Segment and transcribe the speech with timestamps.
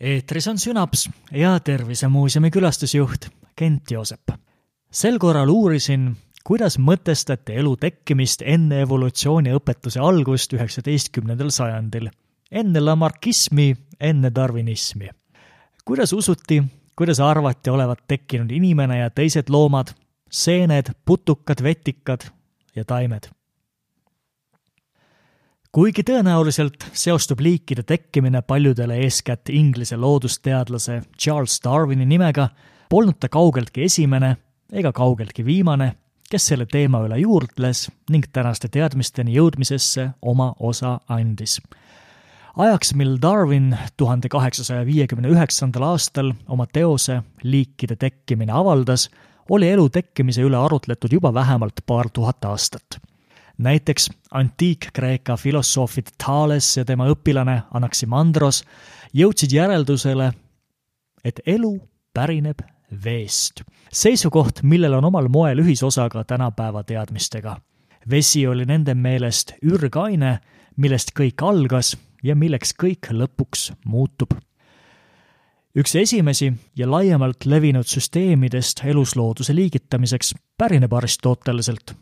[0.00, 4.30] eetris on Sünaps ja Tervisemuuseumi külastusjuht Kent Joosep.
[4.90, 12.08] sel korral uurisin, kuidas mõtestati elu tekkimist enne evolutsiooniõpetuse algust üheksateistkümnendal sajandil,
[12.50, 15.08] enne lamarkismi, enne darwinismi.
[15.84, 16.62] kuidas usuti,
[16.96, 19.94] kuidas arvati olevat tekkinud inimene ja teised loomad,
[20.30, 22.30] seened, putukad, vetikad
[22.76, 23.28] ja taimed
[25.72, 32.48] kuigi tõenäoliselt seostub liikide tekkimine paljudele eeskätt Inglise loodusteadlase Charles Darwini nimega,
[32.88, 34.36] polnud ta kaugeltki esimene
[34.72, 35.92] ega kaugeltki viimane,
[36.30, 41.60] kes selle teema üle juurdles ning tänaste teadmisteni jõudmisesse oma osa andis.
[42.56, 49.10] ajaks, mil Darwin tuhande kaheksasaja viiekümne üheksandal aastal oma teose Liikide tekkimine avaldas,
[49.50, 53.00] oli elu tekkimise üle arutletud juba vähemalt paar tuhat aastat
[53.58, 58.62] näiteks antiik-Kreeka filosoofid Thales ja tema õpilane Anaximandros
[59.14, 60.32] jõudsid järeldusele,
[61.24, 61.74] et elu
[62.14, 62.62] pärineb
[63.04, 63.62] veest.
[63.92, 67.60] seisukoht, millel on omal moel ühisosa ka tänapäeva teadmistega.
[68.10, 70.38] vesi oli nende meelest ürgaine,
[70.76, 74.30] millest kõik algas ja milleks kõik lõpuks muutub.
[75.74, 81.94] üks esimesi ja laiemalt levinud süsteemidest eluslooduse liigitamiseks pärineb Aristoteleselt.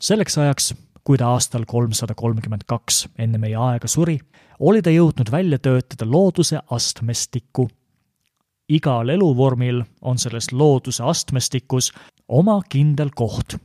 [0.00, 0.74] selleks ajaks
[1.04, 4.18] kui ta aastal kolmsada kolmkümmend kaks enne meie aega suri,
[4.60, 7.68] oli ta jõudnud välja töötada looduse astmestiku.
[8.68, 11.92] igal eluvormil on selles looduse astmestikus
[12.28, 13.56] oma kindel koht,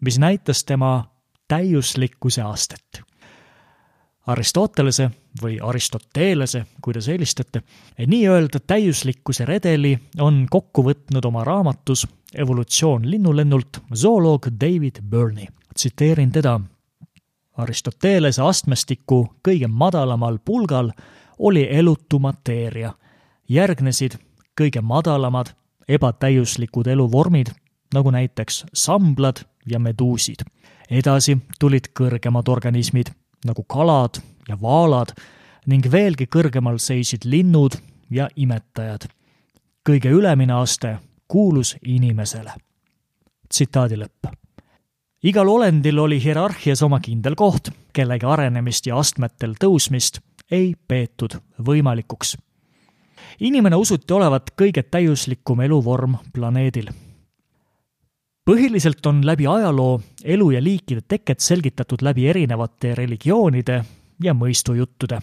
[0.00, 1.04] mis näitas tema
[1.48, 3.02] täiuslikkuse astet.
[4.26, 5.10] Aristotelese
[5.42, 7.62] või Aristotelese, kuidas eelistate,
[8.06, 15.46] nii-öelda täiuslikkuse redeli on kokku võtnud oma raamatus Evolutsioon linnulennult zooloog David Burney.
[15.74, 16.60] tsiteerin teda
[17.56, 20.90] Aristotelese astmestiku kõige madalamal pulgal
[21.38, 22.92] oli elutu mateeria.
[23.48, 24.12] järgnesid
[24.60, 25.46] kõige madalamad
[25.88, 27.46] ebatäiuslikud eluvormid,
[27.94, 29.36] nagu näiteks samblad
[29.66, 30.40] ja meduusid.
[30.90, 33.06] edasi tulid kõrgemad organismid,
[33.44, 35.12] nagu kalad ja vaalad
[35.66, 37.72] ning veelgi kõrgemal seisid linnud
[38.10, 39.08] ja imetajad.
[39.88, 40.98] kõige ülemine aste
[41.28, 42.52] kuulus inimesele.
[43.48, 44.41] tsitaadi lõpp
[45.22, 52.36] igal olendil oli hierarhias oma kindel koht, kellegi arenemist ja astmetel tõusmist ei peetud võimalikuks.
[53.40, 56.90] inimene usuti olevat kõige täiuslikum eluvorm planeedil.
[58.44, 63.84] põhiliselt on läbi ajaloo elu ja liikide teket selgitatud läbi erinevate religioonide
[64.22, 65.20] ja mõistujuttude.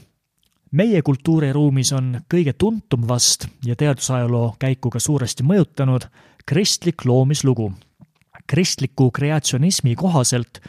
[0.71, 6.07] meie kultuuriruumis on kõige tuntum vast ja teadusajaloo käiku ka suuresti mõjutanud
[6.45, 7.73] kristlik loomislugu
[8.49, 10.59] kristliku kreatsionismi kohaselt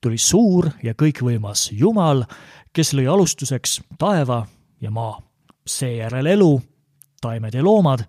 [0.00, 2.24] tuli suur ja kõikvõimas Jumal,
[2.72, 4.44] kes lõi alustuseks taeva
[4.80, 5.18] ja maa,
[5.66, 6.52] seejärel elu,
[7.20, 8.04] taimed ja loomad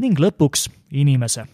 [0.00, 1.46] ning lõpuks inimese.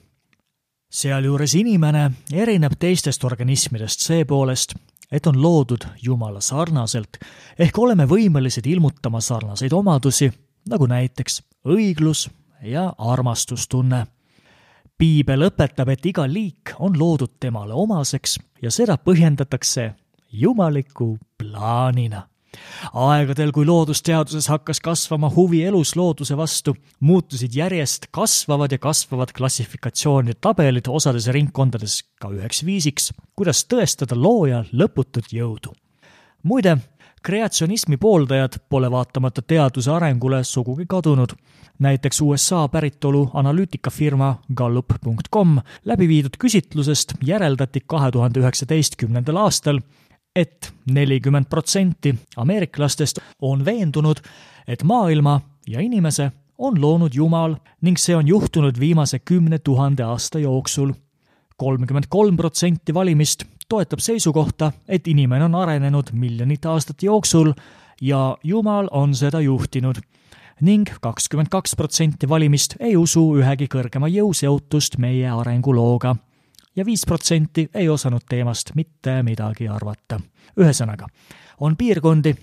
[0.90, 4.74] sealjuures inimene erineb teistest organismidest seepoolest,
[5.10, 7.18] et on loodud Jumala sarnaselt,
[7.58, 10.30] ehk oleme võimelised ilmutama sarnaseid omadusi,
[10.68, 12.28] nagu näiteks õiglus
[12.62, 14.06] ja armastustunne
[14.98, 19.92] piibel õpetab, et iga liik on loodud temale omaseks ja seda põhjendatakse
[20.32, 22.26] jumaliku plaanina.
[22.96, 26.72] aegadel, kui loodusteaduses hakkas kasvama huvi eluslooduse vastu,
[27.04, 34.64] muutusid järjest kasvavad ja kasvavad klassifikatsioonide tabelid osades ringkondades ka üheks viisiks, kuidas tõestada looja
[34.72, 35.74] lõputut jõudu.
[36.42, 36.78] muide,
[37.26, 41.32] kreatsionismi pooldajad pole vaatamata teaduse arengule sugugi kadunud
[41.78, 49.80] näiteks USA päritolu analüütikafirma Gallup.com läbi viidud küsitlusest järeldati kahe tuhande üheksateistkümnendal aastal,
[50.36, 54.22] et nelikümmend protsenti ameeriklastest on veendunud,
[54.68, 60.38] et maailma ja inimese on loonud Jumal ning see on juhtunud viimase kümne tuhande aasta
[60.38, 60.92] jooksul.
[61.56, 67.52] kolmkümmend kolm protsenti valimist toetab seisukohta, et inimene on arenenud miljonite aastate jooksul
[68.00, 70.00] ja Jumal on seda juhtinud.
[70.60, 76.14] Ning kakskümmend kaks protsenti valimist ei usu ühegi kõrgema jõu seotust meie arengulooga.
[76.76, 80.20] Ja viis protsenti ei osanud teemast mitte midagi arvata.
[80.60, 81.06] ühesõnaga,
[81.60, 82.34] on piirkondi,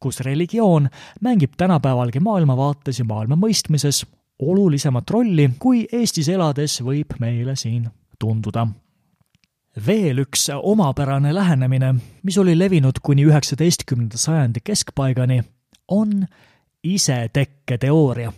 [0.00, 0.88] kus religioon
[1.20, 4.04] mängib tänapäevalgi maailmavaates ja maailma mõistmises
[4.38, 7.88] olulisemat rolli, kui Eestis elades võib meile siin
[8.18, 8.66] tunduda
[9.86, 15.42] veel üks omapärane lähenemine, mis oli levinud kuni üheksateistkümnenda sajandi keskpaigani,
[15.88, 16.26] on
[16.82, 18.32] isetekketeooria.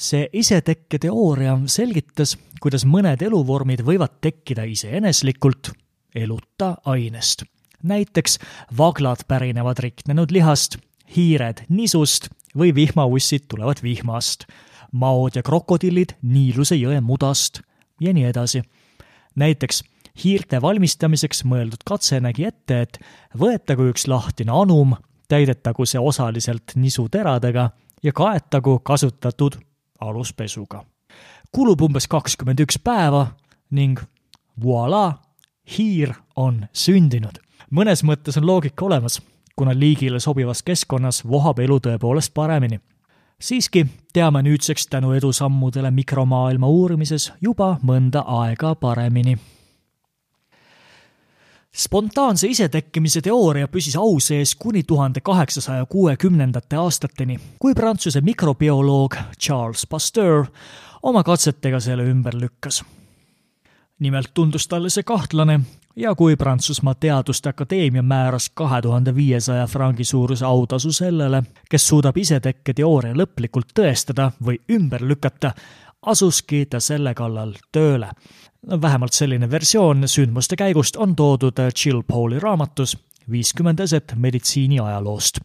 [0.00, 5.72] see isetekketeooria selgitas, kuidas mõned eluvormid võivad tekkida iseeneslikult
[6.14, 7.42] eluta ainest.
[7.82, 8.38] näiteks
[8.78, 10.76] vaglad pärinevad riknenud lihast,
[11.16, 14.46] hiired nisust või vihmaussid tulevad vihmast.
[14.92, 17.60] maod ja krokodillid Niiluse jõe mudast
[18.00, 18.62] ja nii edasi.
[19.34, 19.82] näiteks
[20.24, 22.98] hiirte valmistamiseks mõeldud katse nägi ette, et
[23.38, 24.94] võetagu üks lahtine anum,
[25.28, 27.70] täidetagu see osaliselt nisuteradega
[28.02, 29.58] ja kaetagu kasutatud
[30.00, 30.84] aluspesuga.
[31.52, 33.26] kulub umbes kakskümmend üks päeva
[33.70, 34.00] ning
[34.62, 35.18] voilà,
[35.78, 37.38] hiir on sündinud.
[37.70, 39.22] mõnes mõttes on loogika olemas,
[39.56, 42.80] kuna liigile sobivas keskkonnas vohab elu tõepoolest paremini.
[43.40, 49.38] siiski teame nüüdseks tänu edusammudele mikromaailma uurimises juba mõnda aega paremini
[51.76, 59.86] spontaanse isetekkimise teooria püsis au sees kuni tuhande kaheksasaja kuuekümnendate aastateni, kui Prantsuse mikrobioloog Charles
[59.86, 60.44] Pasteur
[61.02, 62.84] oma katsetega selle ümber lükkas.
[63.98, 65.60] nimelt tundus talle see kahtlane
[65.96, 72.16] ja kui Prantsusmaa Teaduste Akadeemia määras kahe tuhande viiesaja frangi suuruse autasu sellele, kes suudab
[72.16, 75.52] isetekke teooria lõplikult tõestada või ümber lükata,
[76.06, 78.08] asuski ta selle kallal tööle
[78.68, 82.98] vähemalt selline versioon sündmuste käigust on toodud Jill Pauli raamatus
[83.30, 85.40] viiskümmend eset meditsiini ajaloost.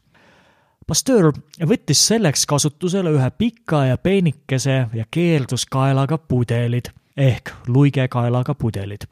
[0.88, 1.32] Pasteur
[1.66, 9.08] võttis selleks kasutusele ühe pika ja peenikese ja keerduskaelaga pudelid ehk luigekaelaga pudelid,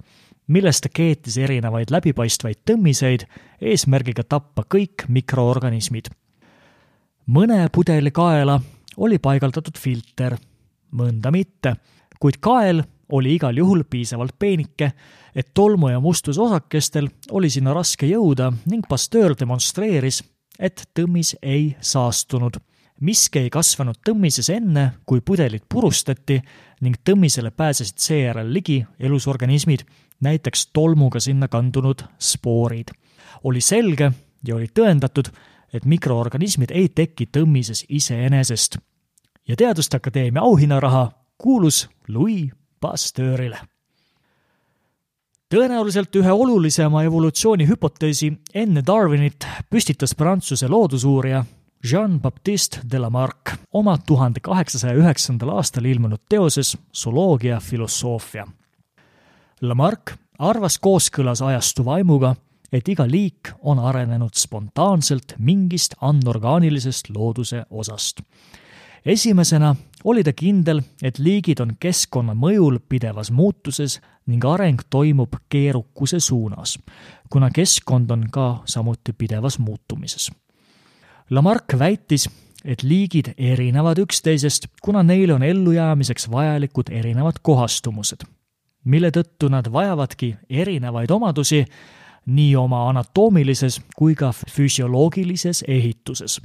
[0.48, 3.26] millest ta keetis erinevaid läbipaistvaid tõmmiseid
[3.62, 6.10] eesmärgiga tappa kõik mikroorganismid.
[7.28, 8.60] mõne pudeli kaela
[8.98, 10.38] oli paigaldatud filter,
[10.92, 11.76] mõnda mitte,
[12.20, 14.92] kuid kael oli igal juhul piisavalt peenike,
[15.36, 20.24] et tolmu ja mustusosakestel oli sinna raske jõuda ning Pasteur demonstreeris,
[20.60, 22.58] et tõmmis ei saastunud.
[23.02, 26.42] miski ei kasvanud tõmmises enne, kui pudelid purustati
[26.82, 29.80] ning tõmmisele pääsesid seejärel ligi elusorganismid,
[30.22, 32.88] näiteks tolmuga sinna kandunud spoorid.
[33.44, 34.12] oli selge
[34.48, 35.28] ja oli tõendatud,
[35.74, 38.78] et mikroorganismid ei teki tõmmises iseenesest.
[39.48, 42.52] ja Teaduste Akadeemia auhinnaraha kuulus Louis
[42.84, 43.60] Pasteurile.
[45.54, 51.46] tõenäoliselt ühe olulisema evolutsioonihüpoteesi enne Darwinit püstitas Prantsuse loodusuurija
[51.92, 58.48] Jean-Baptiste de Lamarck oma tuhande kaheksasaja üheksandal aastal ilmunud teoses Zooloogia filosoofia.
[59.62, 62.36] Lamarck arvas kooskõlas ajastu vaimuga,
[62.72, 68.26] et iga liik on arenenud spontaanselt mingist anorgaanilisest looduse osast
[69.06, 76.20] esimesena oli ta kindel, et liigid on keskkonna mõjul pidevas muutuses ning areng toimub keerukuse
[76.20, 76.78] suunas,
[77.30, 80.32] kuna keskkond on ka samuti pidevas muutumises.
[81.30, 82.30] Lamarck väitis,
[82.66, 88.24] et liigid erinevad üksteisest, kuna neil on ellujäämiseks vajalikud erinevad kohastumused,
[88.84, 91.66] mille tõttu nad vajavadki erinevaid omadusi
[92.26, 96.40] nii oma anatoomilises kui ka füsioloogilises ehituses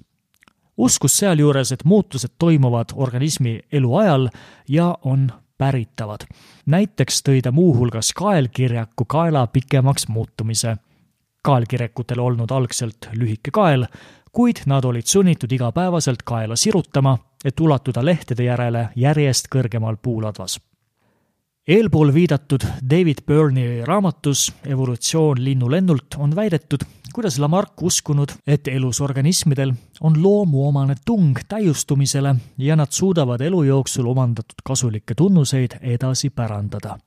[0.78, 4.28] uskus sealjuures, et muutused toimuvad organismi eluajal
[4.68, 6.20] ja on päritavad.
[6.66, 10.76] näiteks tõi ta muuhulgas kaelkirjaku kaela pikemaks muutumise.
[11.42, 13.86] kaelkirjakutel olnud algselt lühike kael,
[14.32, 20.60] kuid nad olid sunnitud igapäevaselt kaela sirutama, et ulatuda lehtede järele järjest kõrgemal puuladvas
[21.68, 26.84] eelpool viidatud David Byrne'i raamatus Evolutsioon linnulennult on väidetud,
[27.18, 34.06] kuidas Lamarck uskunud, et elus organismidel on loomuomane tung täiustumisele ja nad suudavad elu jooksul
[34.06, 36.98] omandatud kasulikke tunnuseid edasi pärandada.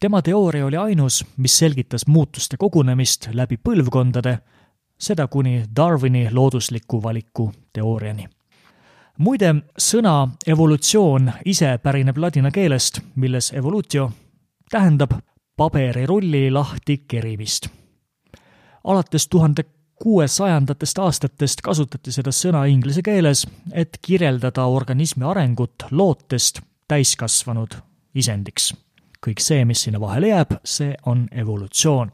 [0.00, 4.38] tema teooria oli ainus, mis selgitas muutuste kogunemist läbi põlvkondade,
[4.98, 8.28] seda kuni Darwini loodusliku valiku teooriani
[9.18, 14.10] muide, sõna evolutsioon ise pärineb ladina keelest, milles evolutio
[14.70, 15.12] tähendab
[15.56, 17.83] paberirulli lahti kerimist.
[18.84, 19.64] Alates tuhande
[20.02, 27.76] kuuesajandatest aastatest kasutati seda sõna inglise keeles, et kirjeldada organismi arengut lootest täiskasvanud
[28.14, 28.74] isendiks.
[29.24, 32.12] kõik see, mis sinna vahele jääb, see on evolutsioon.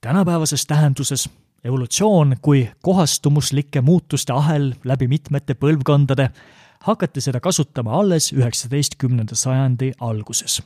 [0.00, 1.28] tänapäevases tähenduses
[1.64, 6.30] evolutsioon kui kohastumuslike muutuste ahel läbi mitmete põlvkondade,
[6.80, 10.62] hakati seda kasutama alles üheksateistkümnenda sajandi alguses.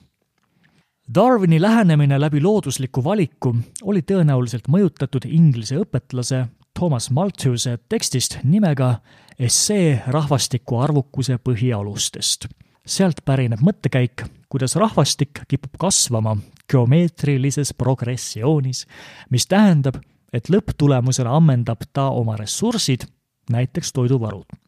[1.14, 6.40] Darwini lähenemine läbi loodusliku valiku oli tõenäoliselt mõjutatud inglise õpetlase
[6.74, 8.96] Thomas Malthuse tekstist nimega
[9.38, 12.48] Essee rahvastiku arvukuse põhialustest.
[12.86, 16.36] sealt pärineb mõttekäik, kuidas rahvastik kipub kasvama
[16.70, 18.86] geomeetrilises progressioonis,
[19.30, 19.94] mis tähendab,
[20.32, 23.06] et lõpptulemusena ammendab ta oma ressursid,
[23.50, 24.65] näiteks toiduvarud.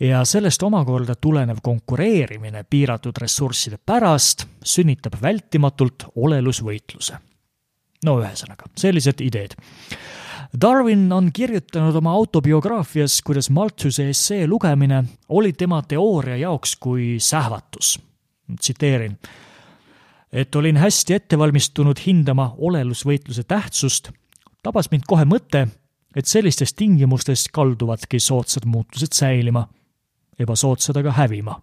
[0.00, 7.16] Ja sellest omakorda tulenev konkureerimine piiratud ressursside pärast sünnitab vältimatult olelusvõitluse.
[8.04, 9.54] no ühesõnaga, sellised ideed.
[10.60, 18.00] Darwin on kirjutanud oma autobiograafias, kuidas Malthuse essee lugemine oli tema teooria jaoks kui sähvatus.
[18.60, 19.18] tsiteerin.
[20.32, 24.10] et olin hästi ettevalmistunud hindama olelusvõitluse tähtsust,
[24.62, 25.68] tabas mind kohe mõte,
[26.16, 29.68] et sellistes tingimustes kalduvadki soodsad muutused säilima,
[30.38, 31.60] ebasoodsad aga hävima.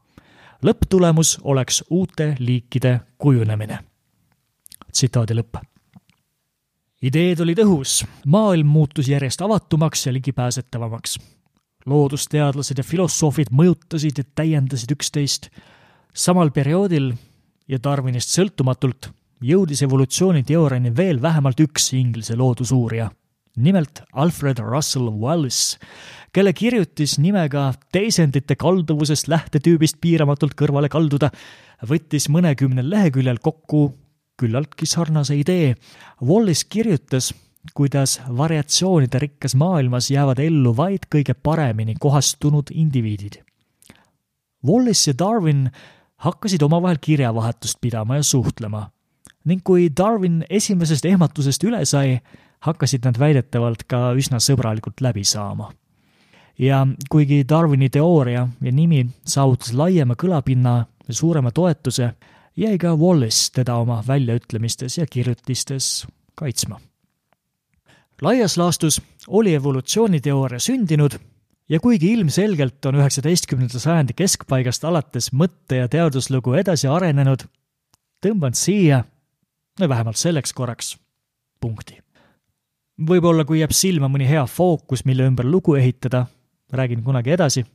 [0.63, 3.79] lõpptulemus oleks uute liikide kujunemine.
[4.91, 5.71] tsitaadi lõpp
[7.01, 11.19] ideed olid õhus, maailm muutus järjest avatumaks ja ligipääsetavamaks.
[11.85, 15.49] loodusteadlased ja filosoofid mõjutasid ja täiendasid üksteist.
[16.13, 17.13] samal perioodil
[17.67, 19.09] ja Darwinist sõltumatult
[19.41, 23.11] jõudis evolutsiooniteooriani veel vähemalt üks Inglise loodusuurija,
[23.55, 25.77] nimelt Alfred Russel Wallace,
[26.33, 31.31] kelle kirjutis nimega Teisendite kalduvusest lähtetüübist piiramatult kõrvale kalduda
[31.87, 33.89] võttis mõnekümnel leheküljel kokku
[34.41, 35.75] küllaltki sarnase idee.
[36.23, 37.31] Wallis kirjutas,
[37.77, 43.41] kuidas variatsioonide rikkas maailmas jäävad ellu vaid kõige paremini kohastunud indiviidid.
[44.65, 45.67] Wallis ja Darwin
[46.21, 48.87] hakkasid omavahel kirjavahetust pidama ja suhtlema
[49.45, 52.19] ning kui Darwin esimesest ehmatusest üle sai,
[52.61, 55.71] hakkasid nad väidetavalt ka üsna sõbralikult läbi saama.
[56.59, 62.13] ja kuigi Darwini teooria ja nimi saavutas laiema kõlapinna ja suurema toetuse,
[62.57, 66.79] jäi ka Wallace teda oma väljaütlemistes ja kirjutistes kaitsma.
[68.21, 71.19] laias laastus oli evolutsiooniteooria sündinud
[71.69, 77.45] ja kuigi ilmselgelt on üheksateistkümnenda sajandi keskpaigast alates mõtte- ja teaduslugu edasi arenenud,
[78.25, 79.03] tõmban siia,
[79.79, 80.97] no vähemalt selleks korraks,
[81.59, 82.01] punkti.
[83.07, 86.25] Võib-olla kui jääb silma mõni hea fookus, mille ümber lugu ehitada,
[86.73, 87.65] räägin kunagi edasi.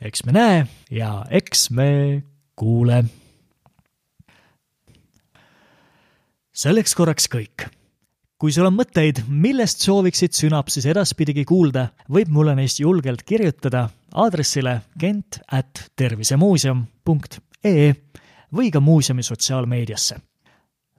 [0.00, 2.22] eks me näe ja eks me
[2.56, 3.04] kuule
[6.52, 7.68] selleks korraks kõik.
[8.40, 14.80] kui sul on mõtteid, millest sooviksid sünapsis edaspidigi kuulda, võib mulle neist julgelt kirjutada aadressile
[14.98, 17.92] kent at tervisemuuseum punkt ee
[18.56, 20.16] või ka muuseumi sotsiaalmeediasse.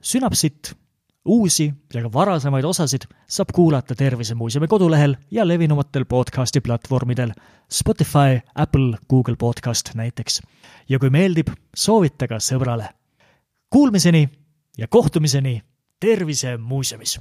[0.02, 0.74] sünapsit,
[1.26, 7.32] uusi ja ka varasemaid osasid saab kuulata Tervisemuuseumi kodulehel ja levinumatel podcasti platvormidel
[7.72, 10.42] Spotify, Apple, Google Podcast näiteks.
[10.90, 12.90] ja kui meeldib, soovitage sõbrale.
[13.70, 14.30] Kuulmiseni
[14.78, 15.62] ja kohtumiseni
[16.00, 17.20] Tervisemuuseumis!